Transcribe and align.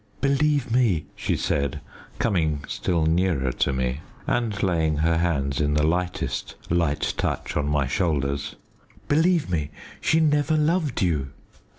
"Believe 0.19 0.71
me," 0.71 1.05
she 1.15 1.35
said, 1.37 1.79
coming 2.17 2.63
still 2.67 3.05
nearer 3.05 3.51
to 3.51 3.71
me, 3.71 3.99
and 4.25 4.63
laying 4.63 4.97
her 4.97 5.17
hands 5.19 5.61
in 5.61 5.75
the 5.75 5.85
lightest 5.85 6.55
light 6.71 7.13
touch 7.17 7.55
on 7.55 7.67
my 7.67 7.85
shoulders, 7.85 8.55
"believe 9.07 9.47
me, 9.51 9.69
she 10.01 10.19
never 10.19 10.57
loved 10.57 11.03
you." 11.03 11.27